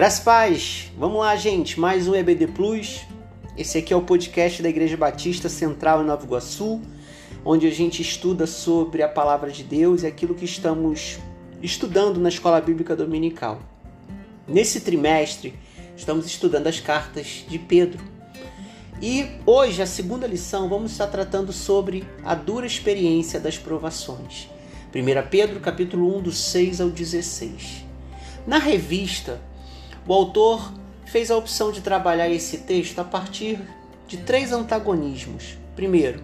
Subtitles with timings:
[0.00, 1.78] Graças paz, vamos lá, gente.
[1.78, 3.02] Mais um EBD Plus.
[3.54, 6.80] Esse aqui é o podcast da Igreja Batista Central em Nova Iguaçu,
[7.44, 11.18] onde a gente estuda sobre a palavra de Deus e aquilo que estamos
[11.62, 13.60] estudando na escola bíblica dominical.
[14.48, 15.52] Nesse trimestre,
[15.94, 18.02] estamos estudando as cartas de Pedro.
[19.02, 24.48] E hoje, a segunda lição, vamos estar tratando sobre a dura experiência das provações.
[24.94, 27.84] 1 Pedro, capítulo 1, do 6 ao 16.
[28.46, 29.38] Na revista,
[30.06, 30.72] o autor
[31.06, 33.60] fez a opção de trabalhar esse texto a partir
[34.06, 35.58] de três antagonismos.
[35.76, 36.22] Primeiro,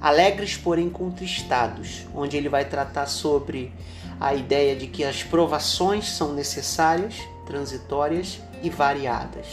[0.00, 3.72] alegres porém contristados, onde ele vai tratar sobre
[4.18, 7.14] a ideia de que as provações são necessárias,
[7.46, 9.46] transitórias e variadas.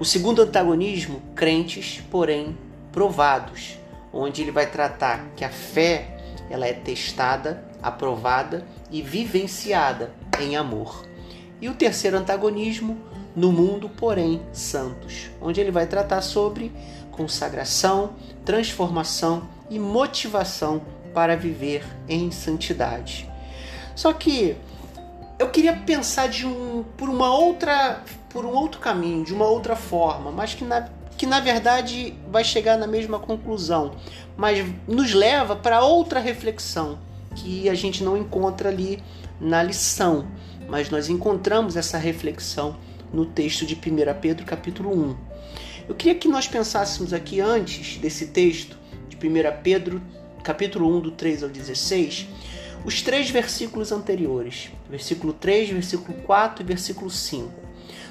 [0.00, 2.56] O segundo antagonismo, crentes, porém
[2.92, 3.78] provados,
[4.12, 6.16] onde ele vai tratar que a fé
[6.50, 11.04] ela é testada, aprovada e vivenciada em amor.
[11.60, 12.96] E o terceiro antagonismo,
[13.34, 16.72] no mundo, porém santos, onde ele vai tratar sobre
[17.10, 18.12] consagração,
[18.44, 23.28] transformação e motivação para viver em santidade.
[23.94, 24.56] Só que
[25.38, 29.74] eu queria pensar de um por uma outra por um outro caminho, de uma outra
[29.74, 33.92] forma, mas que na, que na verdade vai chegar na mesma conclusão,
[34.36, 36.98] mas nos leva para outra reflexão
[37.34, 39.02] que a gente não encontra ali
[39.40, 40.26] na lição,
[40.68, 42.76] mas nós encontramos essa reflexão
[43.12, 43.78] no texto de 1
[44.20, 45.16] Pedro capítulo 1.
[45.88, 48.76] Eu queria que nós pensássemos aqui antes desse texto
[49.08, 50.02] de 1 Pedro
[50.42, 52.28] capítulo 1 do 3 ao 16,
[52.84, 57.50] os três versículos anteriores, versículo 3, versículo 4 e versículo 5.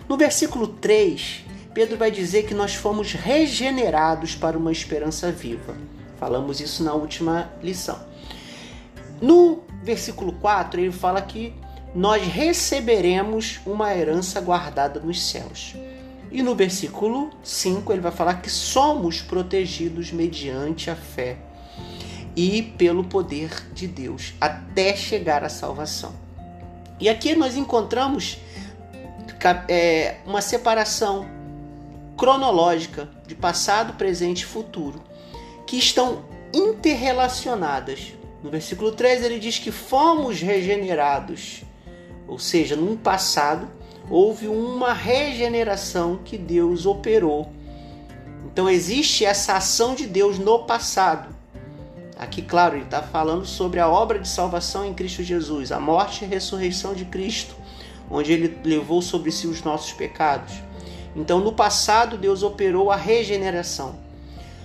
[0.10, 5.78] No versículo 3, Pedro vai dizer que nós fomos regenerados para uma esperança viva.
[6.20, 8.00] Falamos isso na última lição.
[9.22, 11.54] No versículo 4, ele fala que
[11.96, 15.76] nós receberemos uma herança guardada nos céus.
[16.30, 21.38] E no versículo 5, ele vai falar que somos protegidos mediante a fé
[22.36, 26.14] e pelo poder de Deus até chegar à salvação.
[27.00, 28.38] E aqui nós encontramos
[29.70, 31.26] é, uma separação
[32.18, 35.02] cronológica de passado, presente e futuro,
[35.66, 38.17] que estão interrelacionadas.
[38.48, 41.64] No versículo 3 ele diz que fomos regenerados,
[42.26, 43.68] ou seja, no passado
[44.10, 47.52] houve uma regeneração que Deus operou.
[48.46, 51.36] Então existe essa ação de Deus no passado.
[52.18, 56.24] Aqui, claro, ele está falando sobre a obra de salvação em Cristo Jesus, a morte
[56.24, 57.54] e ressurreição de Cristo
[58.10, 60.54] onde ele levou sobre si os nossos pecados.
[61.18, 63.98] Então, no passado, Deus operou a regeneração.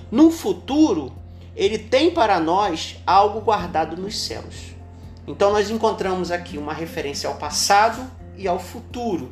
[0.09, 1.21] No futuro,
[1.55, 4.73] ele tem para nós algo guardado nos céus.
[5.27, 9.31] Então, nós encontramos aqui uma referência ao passado e ao futuro.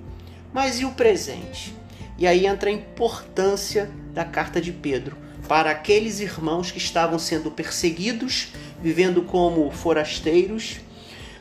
[0.52, 1.74] Mas e o presente?
[2.18, 5.16] E aí entra a importância da carta de Pedro
[5.48, 10.78] para aqueles irmãos que estavam sendo perseguidos, vivendo como forasteiros,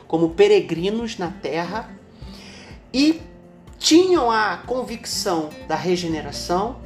[0.08, 1.88] como peregrinos na terra,
[2.92, 3.20] e
[3.78, 6.80] tinham a convicção da regeneração,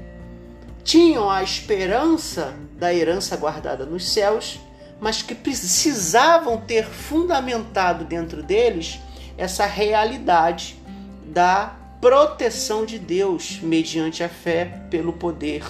[0.85, 4.61] tinham a esperança da herança guardada nos céus,
[5.01, 9.01] mas que precisavam ter fundamentado dentro deles
[9.37, 10.77] essa realidade
[11.25, 15.65] da proteção de Deus mediante a fé pelo poder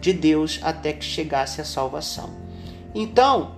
[0.00, 2.30] de Deus até que chegasse a salvação.
[2.92, 3.54] Então,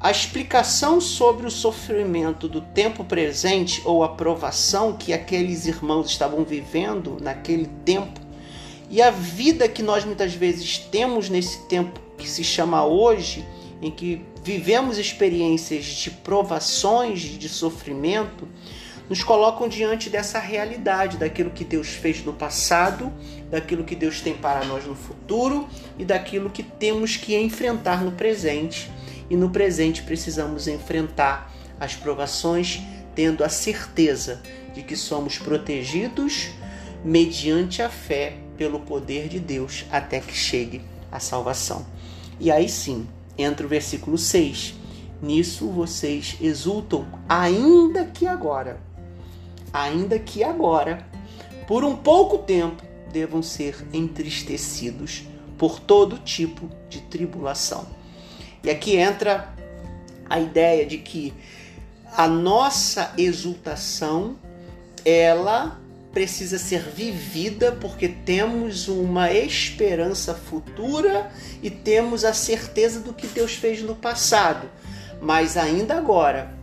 [0.00, 6.42] a explicação sobre o sofrimento do tempo presente ou a provação que aqueles irmãos estavam
[6.44, 8.25] vivendo naquele tempo
[8.90, 13.44] e a vida que nós muitas vezes temos nesse tempo que se chama hoje,
[13.82, 18.48] em que vivemos experiências de provações, de sofrimento,
[19.08, 23.12] nos colocam diante dessa realidade, daquilo que Deus fez no passado,
[23.50, 28.12] daquilo que Deus tem para nós no futuro e daquilo que temos que enfrentar no
[28.12, 28.90] presente.
[29.28, 32.80] E no presente precisamos enfrentar as provações
[33.14, 34.42] tendo a certeza
[34.74, 36.48] de que somos protegidos
[37.04, 41.86] mediante a fé pelo poder de Deus até que chegue a salvação.
[42.38, 43.06] E aí sim,
[43.38, 44.74] entra o versículo 6.
[45.22, 48.78] Nisso vocês exultam, ainda que agora,
[49.72, 51.06] ainda que agora,
[51.66, 55.24] por um pouco tempo, devam ser entristecidos
[55.56, 57.86] por todo tipo de tribulação.
[58.62, 59.54] E aqui entra
[60.28, 61.32] a ideia de que
[62.14, 64.36] a nossa exultação
[65.04, 65.80] ela
[66.16, 71.30] precisa ser vivida porque temos uma esperança futura
[71.62, 74.66] e temos a certeza do que Deus fez no passado,
[75.20, 76.56] mas ainda agora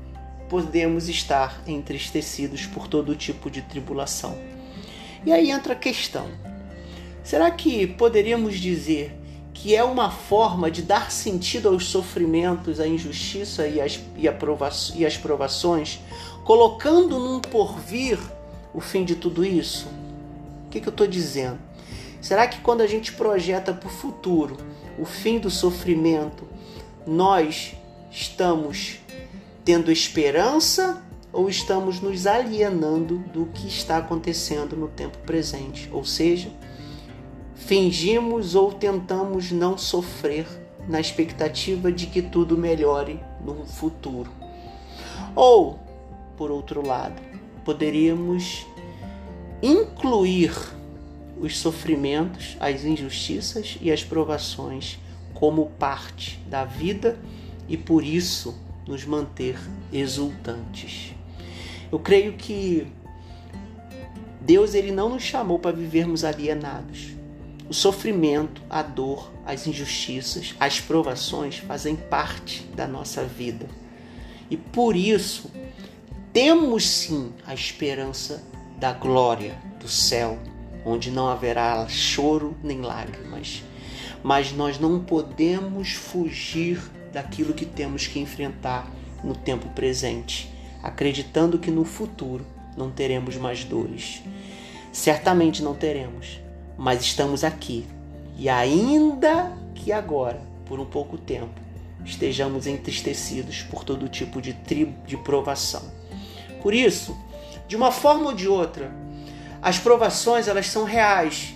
[0.50, 4.36] podemos estar entristecidos por todo tipo de tribulação.
[5.24, 6.32] E aí entra a questão:
[7.24, 9.16] será que poderíamos dizer
[9.54, 14.24] que é uma forma de dar sentido aos sofrimentos, à injustiça e às, e,
[14.96, 16.00] e às provações,
[16.44, 18.18] colocando num porvir
[18.74, 19.88] o fim de tudo isso?
[20.66, 21.60] O que, que eu estou dizendo?
[22.22, 24.58] Será que quando a gente projeta para o futuro
[24.98, 26.48] o fim do sofrimento,
[27.06, 27.76] nós
[28.10, 29.00] estamos
[29.66, 35.90] tendo esperança ou estamos nos alienando do que está acontecendo no tempo presente?
[35.92, 36.50] Ou seja,
[37.56, 40.48] fingimos ou tentamos não sofrer
[40.88, 44.32] na expectativa de que tudo melhore no futuro.
[45.36, 45.80] Ou,
[46.38, 47.22] por outro lado,
[47.64, 48.66] poderíamos
[49.62, 50.54] incluir
[51.40, 55.00] os sofrimentos, as injustiças e as provações
[55.34, 57.18] como parte da vida
[57.68, 58.56] e por isso
[58.88, 59.58] nos manter
[59.92, 61.14] exultantes.
[61.92, 62.88] Eu creio que
[64.42, 67.12] Deus ele não nos chamou para vivermos alienados.
[67.70, 73.68] O sofrimento, a dor, as injustiças, as provações fazem parte da nossa vida.
[74.50, 75.50] E por isso
[76.34, 78.44] temos sim a esperança
[78.80, 80.40] da glória do céu,
[80.84, 83.64] onde não haverá choro nem lágrimas.
[84.24, 86.82] Mas nós não podemos fugir
[87.14, 88.92] daquilo que temos que enfrentar
[89.24, 90.52] no tempo presente,
[90.82, 92.44] acreditando que no futuro
[92.76, 94.24] não teremos mais dores.
[94.92, 96.40] Certamente não teremos,
[96.76, 97.86] mas estamos aqui
[98.36, 101.62] e ainda que agora, por um pouco tempo,
[102.04, 106.03] estejamos entristecidos por todo tipo de, de provação.
[106.64, 107.16] Por isso,
[107.68, 108.90] de uma forma ou de outra,
[109.62, 111.54] as provações elas são reais.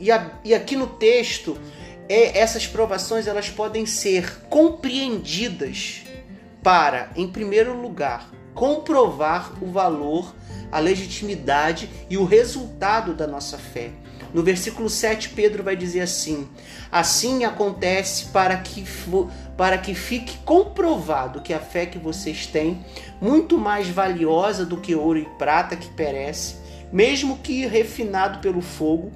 [0.00, 1.58] E, a, e aqui no texto,
[2.08, 6.04] é, essas provações elas podem ser compreendidas
[6.62, 10.34] para, em primeiro lugar, comprovar o valor,
[10.72, 13.90] a legitimidade e o resultado da nossa fé.
[14.36, 16.46] No versículo 7, Pedro vai dizer assim:
[16.92, 18.84] Assim acontece para que,
[19.56, 22.84] para que fique comprovado que a fé que vocês têm,
[23.18, 26.56] muito mais valiosa do que ouro e prata que perece,
[26.92, 29.10] mesmo que refinado pelo fogo,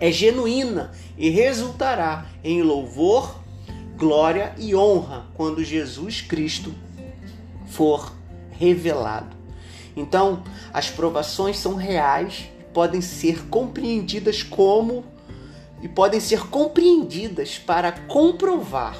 [0.00, 3.38] é genuína e resultará em louvor,
[3.98, 6.74] glória e honra quando Jesus Cristo
[7.66, 8.10] for
[8.52, 9.36] revelado.
[9.94, 10.42] Então,
[10.72, 15.04] as provações são reais, podem ser compreendidas como
[15.82, 18.96] e podem ser compreendidas para comprovar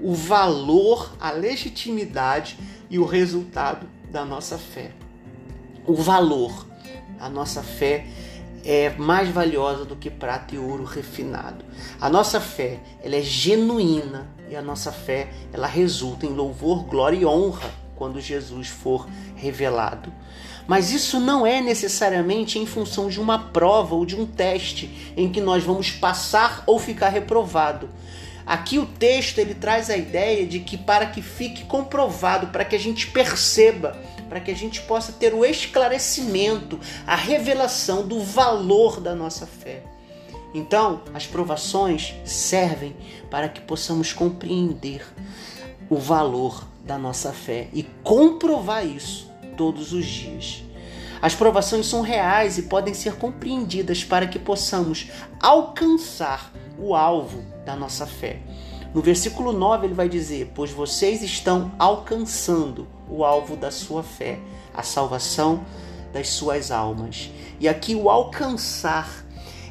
[0.00, 2.58] o valor, a legitimidade
[2.90, 4.92] e o resultado da nossa fé.
[5.86, 6.66] O valor
[7.24, 8.06] a nossa fé
[8.64, 11.64] é mais valiosa do que prata e ouro refinado.
[12.00, 17.16] A nossa fé, ela é genuína e a nossa fé, ela resulta em louvor, glória
[17.16, 20.12] e honra quando Jesus for revelado.
[20.66, 25.30] Mas isso não é necessariamente em função de uma prova ou de um teste em
[25.30, 27.88] que nós vamos passar ou ficar reprovado.
[28.46, 32.76] Aqui o texto ele traz a ideia de que para que fique comprovado, para que
[32.76, 33.96] a gente perceba
[34.28, 39.82] para que a gente possa ter o esclarecimento, a revelação do valor da nossa fé.
[40.52, 42.96] Então, as provações servem
[43.30, 45.06] para que possamos compreender
[45.88, 50.64] o valor da nossa fé e comprovar isso todos os dias.
[51.20, 57.74] As provações são reais e podem ser compreendidas para que possamos alcançar o alvo da
[57.74, 58.40] nossa fé.
[58.92, 64.38] No versículo 9 ele vai dizer: Pois vocês estão alcançando o alvo da sua fé,
[64.74, 65.64] a salvação
[66.12, 67.30] das suas almas.
[67.58, 69.24] E aqui o alcançar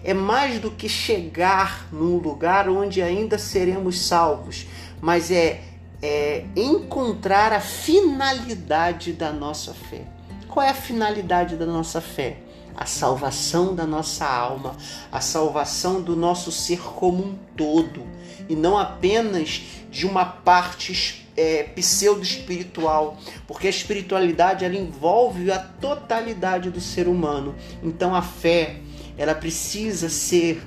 [0.04, 4.66] é mais do que chegar num lugar onde ainda seremos salvos,
[5.00, 5.62] mas é,
[6.06, 10.02] é encontrar a finalidade da nossa fé.
[10.50, 12.40] Qual é a finalidade da nossa fé?
[12.76, 14.76] A salvação da nossa alma,
[15.10, 18.04] a salvação do nosso ser como um todo
[18.50, 23.18] e não apenas de uma parte é, pseudo-espiritual,
[23.48, 27.56] porque a espiritualidade ela envolve a totalidade do ser humano.
[27.82, 28.76] Então a fé
[29.18, 30.62] ela precisa ser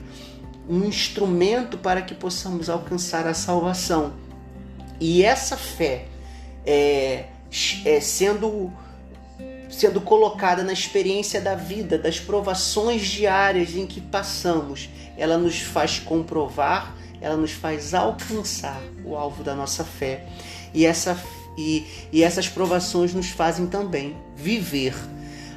[0.66, 4.25] um instrumento para que possamos alcançar a salvação.
[5.00, 6.06] E essa fé
[6.64, 7.24] é,
[7.84, 8.72] é sendo
[9.68, 14.88] sendo colocada na experiência da vida, das provações diárias em que passamos,
[15.18, 20.26] ela nos faz comprovar ela nos faz alcançar o alvo da nossa fé.
[20.74, 21.18] E, essa,
[21.56, 24.94] e, e essas provações nos fazem também viver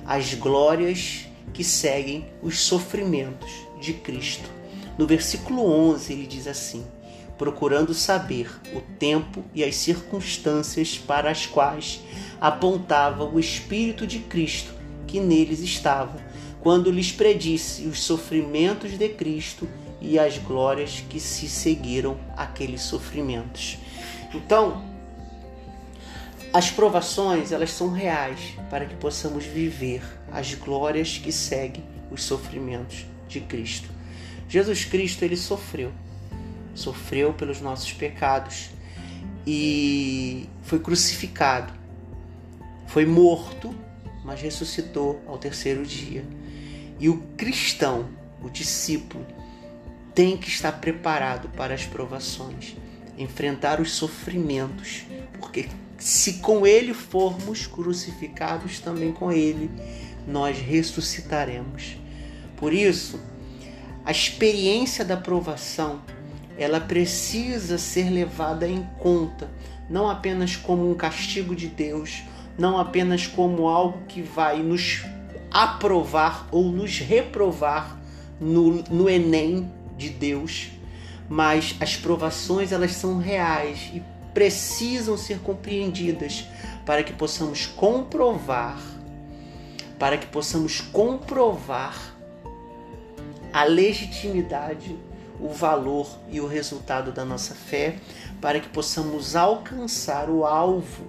[0.05, 4.49] as glórias que seguem os sofrimentos de Cristo.
[4.97, 6.85] No versículo 11 ele diz assim:
[7.39, 12.01] procurando saber o tempo e as circunstâncias para as quais
[12.39, 14.73] apontava o Espírito de Cristo
[15.07, 16.21] que neles estava,
[16.59, 19.67] quando lhes predisse os sofrimentos de Cristo
[20.01, 23.77] e as glórias que se seguiram àqueles sofrimentos.
[24.35, 24.83] Então,
[26.51, 33.05] as provações, elas são reais para que possamos viver as glórias que seguem os sofrimentos
[33.29, 33.87] de Cristo.
[34.49, 35.91] Jesus Cristo, ele sofreu.
[36.73, 38.69] Sofreu pelos nossos pecados
[39.45, 41.73] e foi crucificado.
[42.87, 43.73] Foi morto,
[44.23, 46.23] mas ressuscitou ao terceiro dia.
[46.99, 48.09] E o cristão,
[48.41, 49.25] o discípulo,
[50.13, 52.75] tem que estar preparado para as provações,
[53.17, 55.03] enfrentar os sofrimentos,
[55.39, 59.69] porque se com ele formos crucificados, também com ele
[60.27, 61.97] nós ressuscitaremos.
[62.55, 63.19] Por isso,
[64.05, 66.01] a experiência da provação,
[66.59, 69.49] ela precisa ser levada em conta,
[69.89, 72.21] não apenas como um castigo de Deus,
[72.57, 75.05] não apenas como algo que vai nos
[75.49, 77.97] aprovar ou nos reprovar
[78.41, 80.69] no, no Enem de Deus,
[81.29, 86.45] mas as provações elas são reais e precisam ser compreendidas
[86.85, 88.77] para que possamos comprovar,
[89.97, 91.97] para que possamos comprovar
[93.53, 94.95] a legitimidade,
[95.39, 97.95] o valor e o resultado da nossa fé,
[98.41, 101.05] para que possamos alcançar o alvo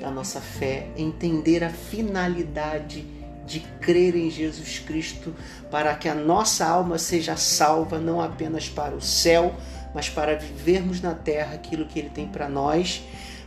[0.00, 3.06] da nossa fé, entender a finalidade
[3.46, 5.34] de crer em Jesus Cristo
[5.70, 9.54] para que a nossa alma seja salva não apenas para o céu,
[9.94, 13.02] mas para vivermos na terra aquilo que Ele tem para nós,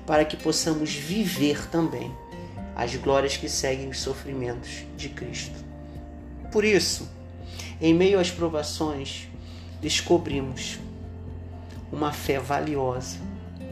[0.06, 2.14] para que possamos viver também
[2.76, 5.64] as glórias que seguem os sofrimentos de Cristo.
[6.52, 7.10] Por isso,
[7.82, 9.28] em meio às provações,
[9.82, 10.80] descobrimos
[11.92, 13.18] uma fé valiosa,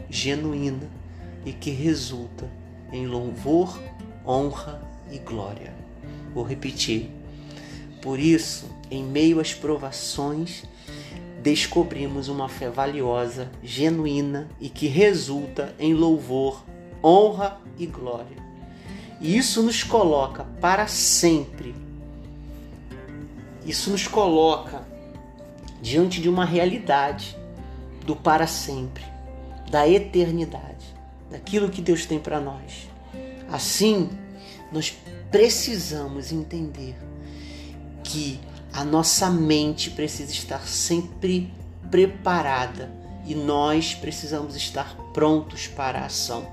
[0.08, 0.88] genuína
[1.44, 2.48] e que resulta
[2.92, 3.80] em louvor,
[4.26, 4.80] honra
[5.10, 5.74] e glória.
[6.32, 7.10] Vou repetir.
[8.00, 10.64] Por isso, em meio às provações,
[11.42, 16.64] descobrimos uma fé valiosa, genuína e que resulta em louvor,
[17.02, 18.42] honra e glória.
[19.20, 21.74] E isso nos coloca para sempre.
[23.66, 24.86] Isso nos coloca
[25.84, 27.36] diante de uma realidade
[28.06, 29.04] do para sempre,
[29.70, 30.86] da eternidade,
[31.30, 32.88] daquilo que Deus tem para nós.
[33.52, 34.08] Assim,
[34.72, 34.96] nós
[35.30, 36.96] precisamos entender
[38.02, 38.40] que
[38.72, 41.52] a nossa mente precisa estar sempre
[41.90, 42.90] preparada
[43.26, 46.46] e nós precisamos estar prontos para a ação.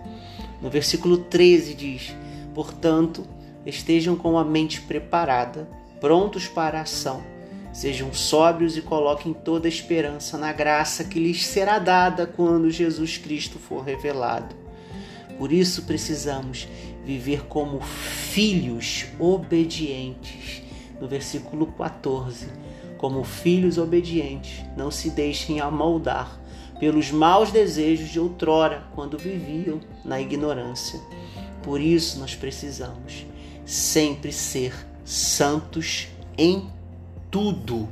[0.62, 2.14] No versículo 13 diz:
[2.54, 3.26] Portanto,
[3.66, 5.70] estejam com a mente preparada,
[6.02, 7.24] prontos para a ação.
[7.82, 13.18] Sejam sóbrios e coloquem toda a esperança na graça que lhes será dada quando Jesus
[13.18, 14.56] Cristo for revelado.
[15.36, 16.68] Por isso precisamos
[17.04, 20.62] viver como filhos obedientes.
[21.02, 22.50] No versículo 14,
[23.00, 26.40] como filhos obedientes, não se deixem amoldar
[26.80, 31.02] pelos maus desejos de outrora, quando viviam na ignorância.
[31.64, 33.26] Por isso nós precisamos
[33.66, 34.72] sempre ser
[35.04, 36.70] santos em
[37.32, 37.90] tudo,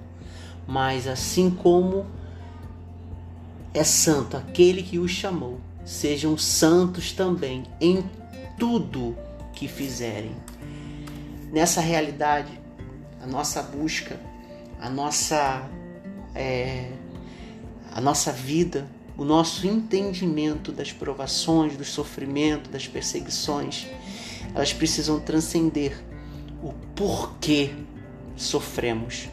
[0.67, 2.05] mas assim como
[3.73, 8.03] é santo aquele que os chamou, sejam santos também em
[8.57, 9.17] tudo
[9.53, 10.35] que fizerem.
[11.51, 12.51] Nessa realidade,
[13.21, 14.19] a nossa busca,
[14.79, 15.67] a nossa,
[16.35, 16.91] é,
[17.91, 23.87] a nossa vida, o nosso entendimento das provações, do sofrimento, das perseguições,
[24.53, 25.97] elas precisam transcender
[26.63, 27.71] o porquê
[28.39, 29.29] sofremos.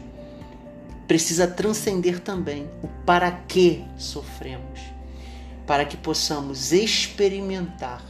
[1.07, 4.81] Precisa transcender também o para que sofremos,
[5.65, 8.03] para que possamos experimentar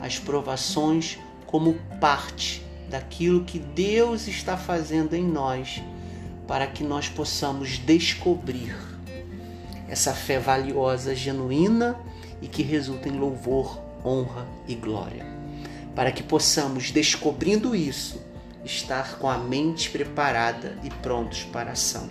[0.00, 5.82] as provações como parte daquilo que Deus está fazendo em nós,
[6.48, 8.74] para que nós possamos descobrir
[9.86, 11.96] essa fé valiosa, genuína
[12.40, 15.26] e que resulta em louvor, honra e glória.
[15.94, 18.29] Para que possamos, descobrindo isso,
[18.64, 22.08] estar com a mente preparada e prontos para a ação.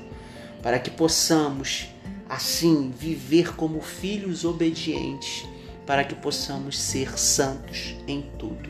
[0.62, 1.88] Para que possamos,
[2.28, 5.48] assim, viver como filhos obedientes
[5.90, 8.70] para que possamos ser santos em tudo.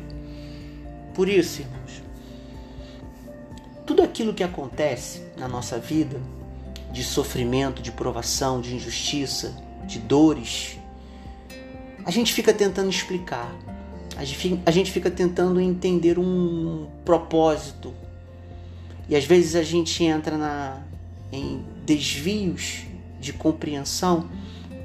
[1.13, 2.01] Por isso, irmãos,
[3.85, 6.17] tudo aquilo que acontece na nossa vida,
[6.93, 9.53] de sofrimento, de provação, de injustiça,
[9.85, 10.77] de dores,
[12.05, 13.53] a gente fica tentando explicar,
[14.65, 17.93] a gente fica tentando entender um propósito,
[19.07, 20.81] e às vezes a gente entra na,
[21.31, 22.83] em desvios
[23.19, 24.29] de compreensão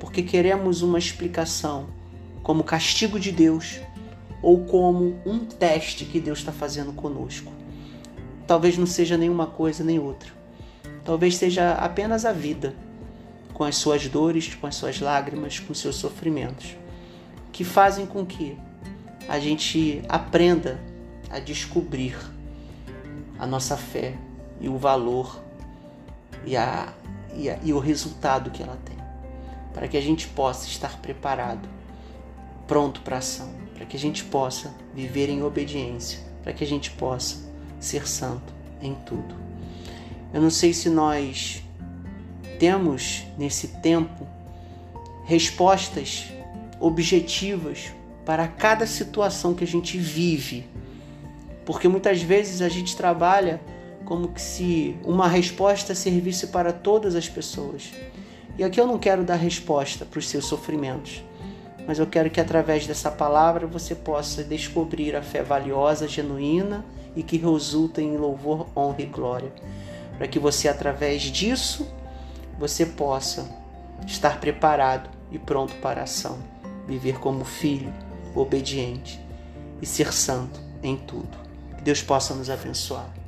[0.00, 1.86] porque queremos uma explicação
[2.42, 3.80] como castigo de Deus
[4.42, 7.50] ou como um teste que Deus está fazendo conosco.
[8.46, 10.30] talvez não seja nenhuma coisa nem outra.
[11.02, 12.74] Talvez seja apenas a vida,
[13.54, 16.76] com as suas dores, com as suas lágrimas, com seus sofrimentos,
[17.52, 18.58] que fazem com que
[19.28, 20.80] a gente aprenda
[21.30, 22.16] a descobrir
[23.38, 24.14] a nossa fé
[24.60, 25.42] e o valor
[26.44, 26.92] e, a,
[27.34, 28.96] e, a, e o resultado que ela tem,
[29.72, 31.68] para que a gente possa estar preparado,
[32.66, 36.90] pronto para ação, para que a gente possa viver em obediência, para que a gente
[36.92, 37.38] possa
[37.80, 39.34] ser santo em tudo.
[40.32, 41.62] Eu não sei se nós
[42.58, 44.26] temos nesse tempo
[45.24, 46.26] respostas
[46.80, 47.92] objetivas
[48.24, 50.66] para cada situação que a gente vive.
[51.64, 53.60] Porque muitas vezes a gente trabalha
[54.04, 57.92] como que se uma resposta servisse para todas as pessoas.
[58.58, 61.24] E aqui eu não quero dar resposta para os seus sofrimentos,
[61.86, 66.84] mas eu quero que através dessa palavra você possa descobrir a fé valiosa, genuína
[67.16, 69.52] e que resulta em louvor, honra e glória.
[70.16, 71.92] Para que você, através disso,
[72.58, 73.48] você possa
[74.06, 76.38] estar preparado e pronto para a ação,
[76.86, 77.92] viver como filho
[78.34, 79.20] obediente
[79.80, 81.38] e ser santo em tudo.
[81.76, 83.23] Que Deus possa nos abençoar.